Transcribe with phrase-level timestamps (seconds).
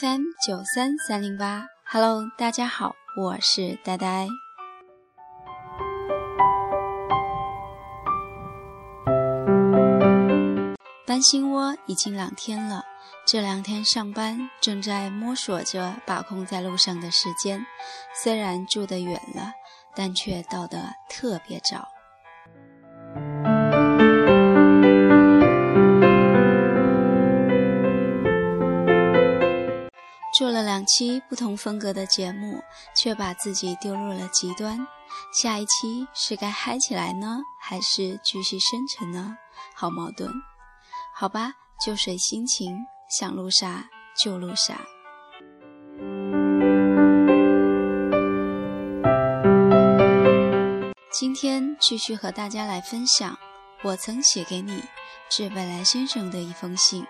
[0.00, 4.28] FM 九三三零八，Hello，大家好，我是呆呆。
[11.04, 12.84] 搬新窝已经两天了，
[13.26, 17.66] 这两天上班正在摸索着把控在路上的时间，
[18.22, 19.52] 虽然住得远了，
[19.96, 21.88] 但却到得特别早。
[30.78, 32.62] 两期不同风格的节目，
[32.94, 34.78] 却把自己丢入了极端。
[35.32, 39.36] 下一期是该嗨起来呢，还是继续深沉呢？
[39.74, 40.30] 好矛盾。
[41.12, 43.88] 好吧，就随心情，想录啥
[44.22, 44.80] 就录啥。
[51.10, 53.36] 今天继续和大家来分享
[53.82, 54.84] 我曾写给你
[55.28, 57.04] 致未来先生的一封信。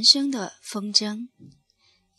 [0.00, 1.28] 人生的风筝。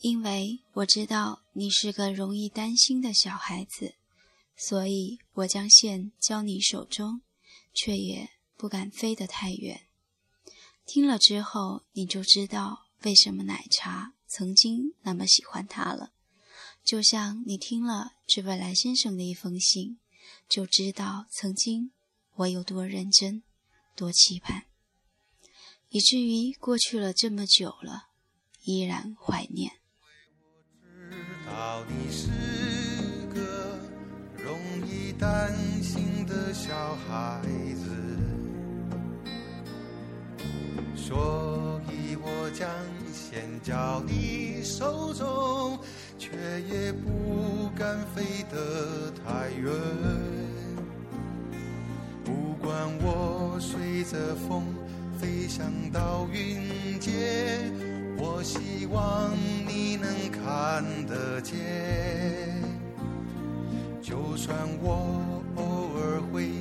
[0.02, 3.96] 因为我知道你是个容易担心的小孩子，
[4.56, 7.22] 所以我将线交你手中，
[7.74, 9.88] 却也不敢飞得太远。
[10.86, 16.12] 听了之后，你就知道为什么奶茶曾经那么喜欢他了。
[16.84, 19.98] 就像你听了致未来先生的一封信，
[20.48, 21.90] 就知道曾经
[22.36, 23.42] 我有多认真，
[23.96, 24.68] 多期盼，
[25.92, 28.08] 以至于过去了这么久了，
[28.64, 29.74] 依然怀念。
[31.10, 32.30] 知道你是
[33.28, 33.78] 个
[34.42, 35.54] 容易担
[35.84, 37.42] 心的小孩
[37.76, 37.92] 子，
[40.96, 42.70] 所以我将
[43.12, 45.78] 线交你手中，
[46.18, 46.30] 却
[46.72, 49.74] 也不敢飞得太远。
[52.24, 54.71] 不管我随着风
[55.22, 57.72] 飞翔到云间。
[58.18, 59.32] 我希望
[59.68, 61.60] 你能看得见，
[64.02, 66.61] 就算我偶尔会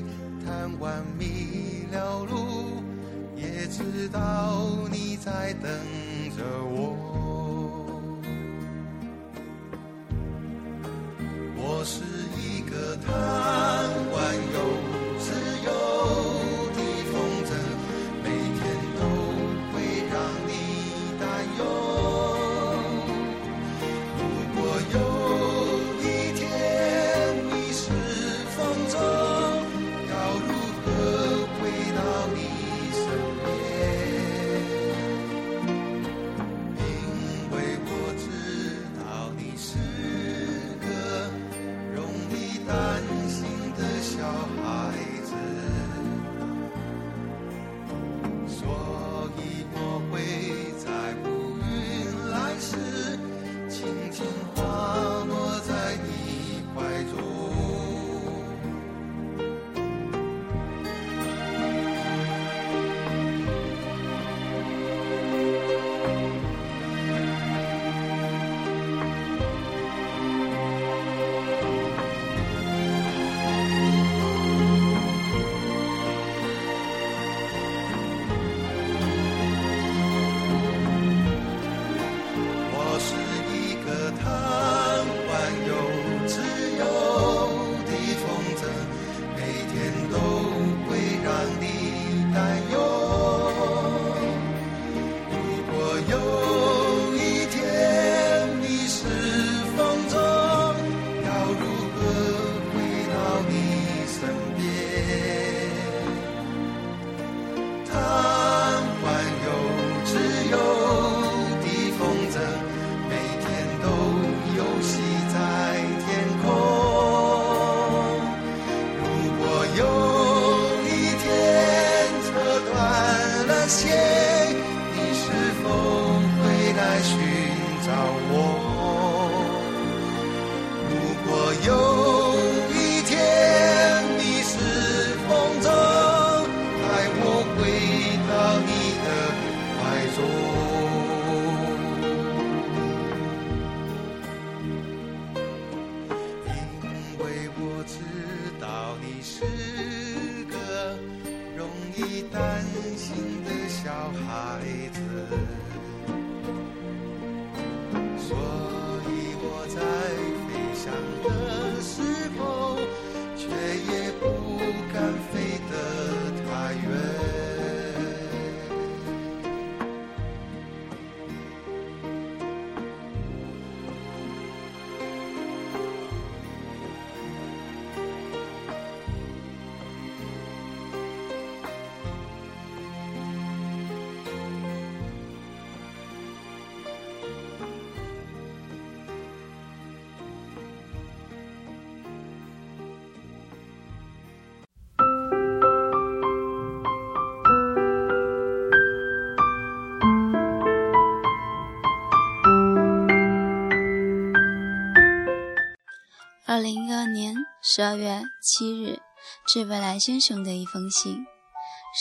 [206.50, 207.32] 二零一二年
[207.62, 209.00] 十二月七日，
[209.46, 211.24] 致未来先生的一封信。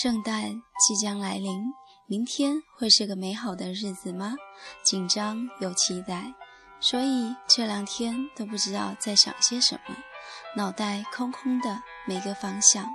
[0.01, 0.41] 圣诞
[0.87, 1.61] 即将来临，
[2.07, 4.33] 明天会是个美好的日子吗？
[4.81, 6.33] 紧张又期待，
[6.79, 9.95] 所以这两天都不知道在想些什么，
[10.55, 12.89] 脑袋空空的，没个方向。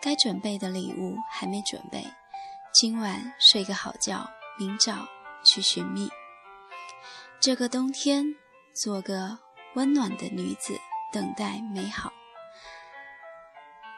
[0.00, 2.04] 该准备的礼物还没准备，
[2.74, 5.06] 今晚睡个好觉，明早
[5.44, 6.10] 去寻觅。
[7.38, 8.34] 这个冬天，
[8.74, 9.38] 做个。
[9.74, 10.78] 温暖的女子
[11.12, 12.12] 等待美好，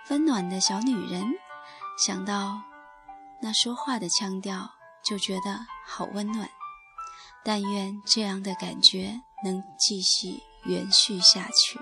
[0.08, 1.24] 温暖的小女人
[1.98, 2.62] 想到
[3.40, 4.70] 那说话的腔调，
[5.04, 6.48] 就觉得好温暖。
[7.44, 11.78] 但愿这样的感觉能继续延续下去。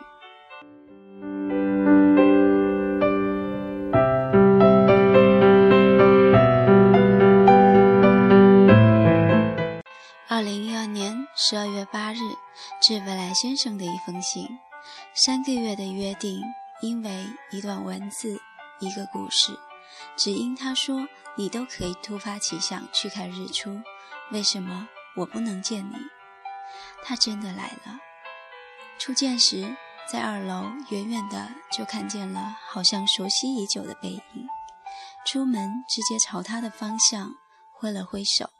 [13.42, 14.46] 先生的一封信，
[15.14, 16.40] 三个月的约定，
[16.80, 18.40] 因为一段文字，
[18.78, 19.58] 一个故事，
[20.16, 23.82] 只因他说你都可以突发奇想去看日出，
[24.30, 25.96] 为什么我不能见你？
[27.02, 27.98] 他真的来了。
[28.96, 29.76] 初见时，
[30.08, 34.22] 在二楼远远的就看见了好像熟悉已久的背影，
[35.26, 37.32] 出门直接朝他的方向
[37.72, 38.50] 挥了挥手，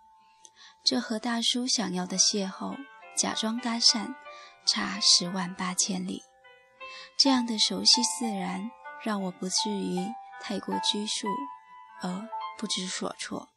[0.83, 2.77] 这和大叔想要的邂逅。
[3.15, 4.15] 假装搭讪，
[4.65, 6.23] 差十万八千里。
[7.17, 8.71] 这样的熟悉自然，
[9.05, 9.99] 让我不至于
[10.41, 11.29] 太过拘束
[12.03, 12.29] 而
[12.59, 13.49] 不知所措。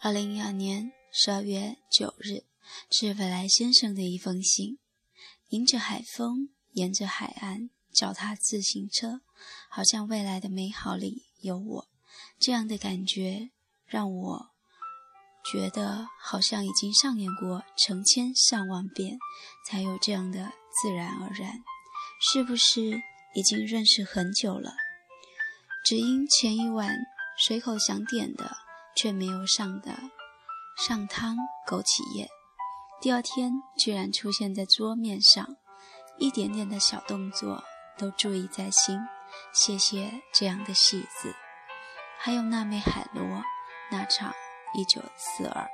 [0.00, 2.44] 二零一二年十二月九日，
[2.90, 4.78] 致未来先生的一封信。
[5.48, 9.20] 迎着海风，沿着海岸，脚踏自行车，
[9.70, 11.26] 好像未来的美好里。
[11.40, 11.88] 有我
[12.44, 13.48] 这样的感觉，
[13.86, 14.50] 让我
[15.50, 19.16] 觉得好像已经上演过成千上万遍，
[19.66, 21.62] 才有这样的自然而然。
[22.20, 23.00] 是不是
[23.34, 24.74] 已经认识很久了？
[25.86, 26.94] 只因前一晚
[27.38, 28.54] 随口想点的，
[28.94, 29.98] 却没有上的
[30.86, 31.34] 上汤
[31.66, 32.28] 枸杞叶，
[33.00, 35.56] 第二天居然出现在桌面上，
[36.18, 37.64] 一点点的小动作
[37.96, 39.00] 都注意在心。
[39.54, 41.34] 谢谢这样的戏子，
[42.24, 43.22] 还有那枚海螺，
[43.90, 44.32] 那场
[44.72, 45.68] 一九四二。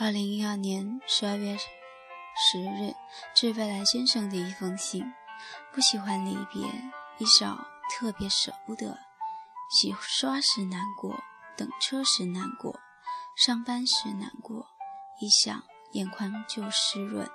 [0.00, 2.92] 二零一二年十二月十日，
[3.36, 5.04] 致未来先生的一封信。
[5.72, 6.66] 不喜欢离别，
[7.18, 8.98] 一少特别舍不得。
[9.70, 11.14] 洗刷时难过，
[11.56, 12.80] 等车时难过，
[13.36, 14.66] 上班时难过。
[15.20, 17.30] 一想，眼眶就湿润。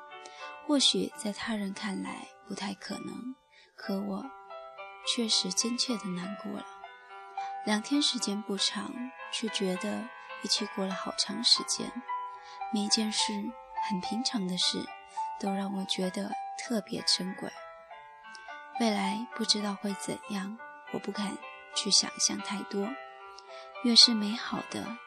[0.65, 3.36] 或许在他人看来不太可能，
[3.75, 4.25] 可我
[5.05, 6.65] 确实真切的难过了。
[7.65, 8.93] 两天时间不长，
[9.32, 10.08] 却觉得
[10.41, 11.91] 一起过了好长时间。
[12.74, 13.34] 每一件事，
[13.89, 14.86] 很平常的事，
[15.39, 17.51] 都让我觉得特别珍贵。
[18.79, 20.58] 未来不知道会怎样，
[20.93, 21.38] 我不敢
[21.75, 22.89] 去想象太多。
[23.84, 24.98] 越是美好的，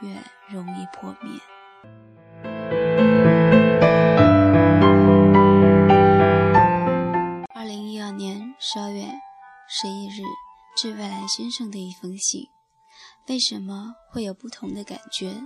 [0.00, 0.16] 越
[0.48, 1.40] 容易破灭。
[10.76, 12.48] 致未来先生的一封信。
[13.28, 15.40] 为什么会有不同的感觉？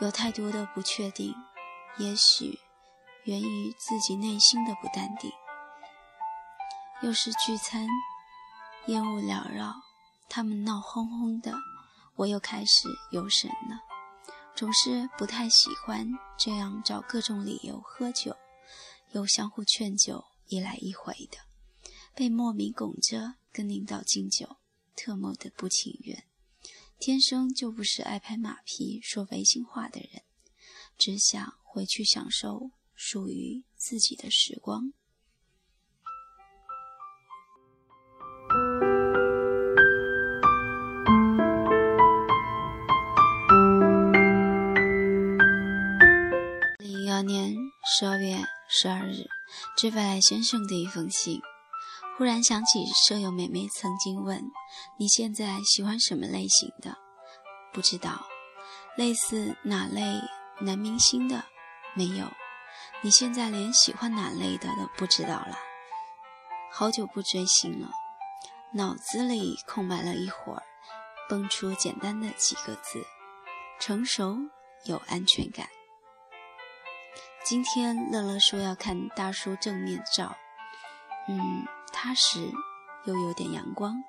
[0.00, 1.34] 有太多的不确定，
[1.98, 2.58] 也许
[3.24, 5.30] 源于自己内心的不淡定。
[7.02, 7.86] 又是聚餐，
[8.86, 9.74] 烟雾缭绕，
[10.28, 11.54] 他们闹哄哄的，
[12.16, 13.80] 我又开始游神了。
[14.54, 16.08] 总是不太喜欢
[16.38, 18.34] 这样找各种理由喝酒，
[19.12, 21.38] 又相互劝酒，一来一回的，
[22.14, 24.58] 被莫名拱着跟领导敬酒，
[24.94, 26.26] 特么的不情愿。
[26.98, 30.24] 天生就不是爱拍马屁、说违心话的人，
[30.98, 34.92] 只想回去享受属于自己的时光。
[47.08, 47.56] 二年
[47.98, 48.36] 十二月
[48.68, 49.26] 十二日，
[49.78, 51.40] 致未来先生的一封信。
[52.16, 54.42] 忽然想起舍友妹妹曾经问
[54.98, 56.96] ：“你现在喜欢什么类型的？”
[57.74, 58.26] 不知道，
[58.96, 60.02] 类似哪类
[60.60, 61.44] 男明星的？
[61.94, 62.26] 没有。
[63.02, 65.58] 你现在连喜欢哪类的都不知道了？
[66.72, 67.90] 好久不追星了，
[68.72, 70.62] 脑子里空白了一会儿，
[71.28, 73.04] 蹦出简单的几个字：
[73.78, 74.38] 成熟，
[74.86, 75.68] 有安全感。
[77.44, 80.34] 今天乐乐说要看大叔正面照，
[81.28, 81.66] 嗯，
[81.98, 82.52] 踏实，
[83.06, 84.04] 又有点阳光，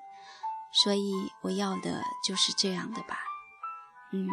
[0.84, 3.16] 所以我要的就是这样的吧。
[4.12, 4.28] 嗯，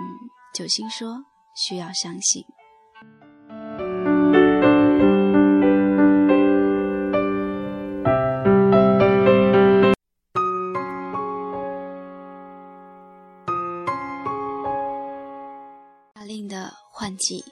[0.53, 1.23] 九星说
[1.55, 2.45] 需要相信。
[16.15, 17.45] 阿令的换季。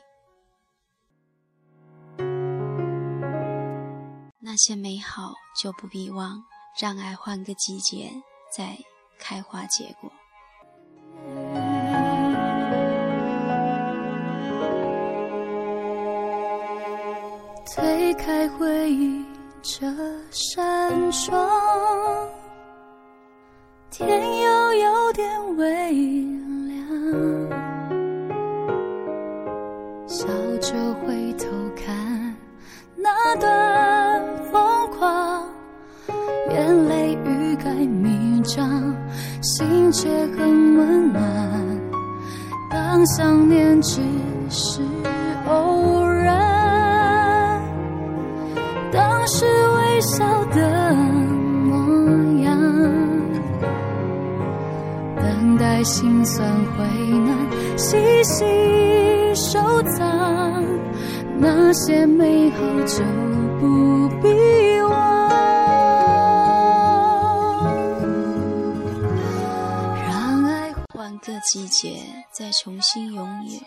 [4.39, 6.43] 那些美好就不必忘，
[6.79, 8.11] 让爱换个季节
[8.55, 8.77] 再
[9.19, 10.11] 开花结果。
[17.75, 19.25] 推开回忆
[19.61, 19.85] 这
[20.31, 22.29] 扇窗，
[23.89, 25.93] 天又有点微
[39.55, 41.21] 心却很温暖。
[42.71, 44.01] 当想念只
[44.49, 44.81] 是
[45.47, 47.61] 偶然，
[48.91, 50.95] 当时微笑的
[51.65, 52.57] 模样，
[55.17, 56.83] 等待心酸回
[57.19, 57.37] 暖，
[57.77, 58.43] 细细
[59.35, 60.63] 收藏
[61.37, 62.57] 那些美好
[62.87, 63.03] 就
[63.59, 64.29] 不必
[71.13, 72.01] 换个季节
[72.31, 73.59] 再重新拥有。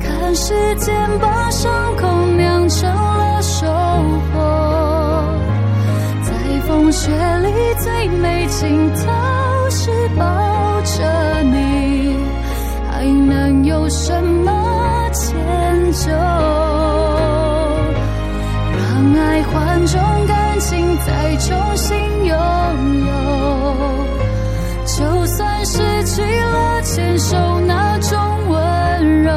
[0.00, 3.66] 看时间把伤口酿成了收
[4.30, 5.24] 获，
[6.22, 6.32] 在
[6.68, 9.02] 风雪里最美尽头
[9.70, 12.16] 是抱着你，
[12.88, 16.12] 还能有什么迁就？
[18.70, 21.96] 让爱换种感情再重新
[22.26, 22.36] 拥
[23.06, 23.12] 有，
[27.14, 28.18] 感受那种
[28.48, 29.30] 温柔。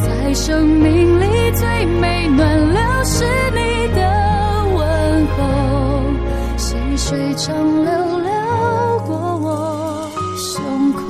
[0.00, 4.00] 在生命里最美暖流是你的
[4.76, 5.42] 问候，
[6.56, 8.30] 细水长流流
[9.08, 11.02] 过我胸口。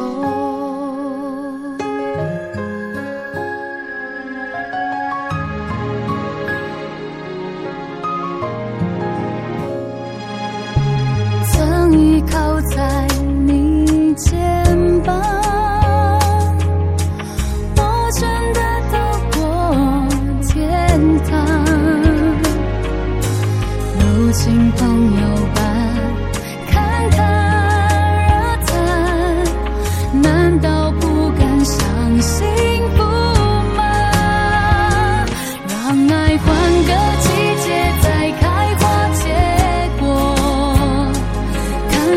[11.52, 13.07] 曾依靠在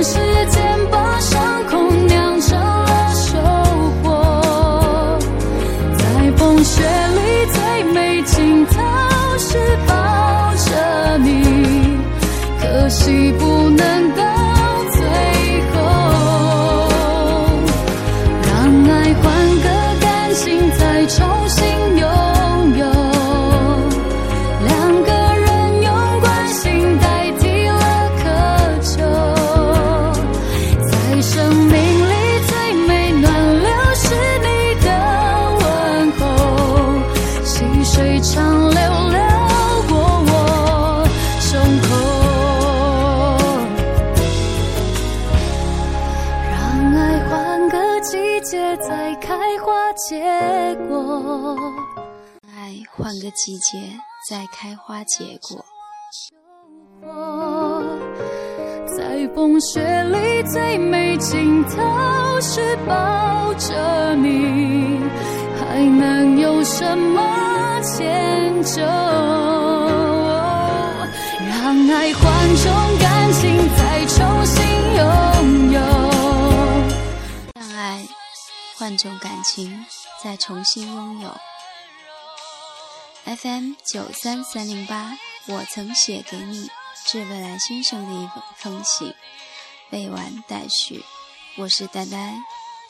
[0.03, 0.17] 时
[0.50, 0.90] 间
[53.31, 53.97] 个季节
[54.29, 55.63] 在开花结果。
[58.97, 65.00] 在风雪里最美镜头是抱着你，
[65.57, 68.81] 还能有什么迁就？
[71.47, 74.65] 让爱换种感情再重新
[74.97, 75.79] 拥有。
[77.55, 78.05] 让爱
[78.77, 79.85] 换种感情
[80.21, 81.29] 再重新拥有。
[83.38, 86.69] FM 九三三零八，我曾写给你
[87.05, 89.13] 致未来先生的一封信，
[89.91, 91.01] 未完待续。
[91.57, 92.43] 我是丹丹，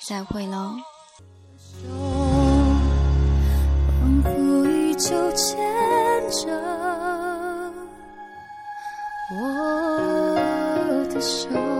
[0.07, 0.77] 再会喽。
[1.59, 1.89] 手，
[3.99, 5.59] 仿佛依旧牵
[6.31, 7.73] 着
[9.37, 9.45] 我
[11.13, 11.70] 的手。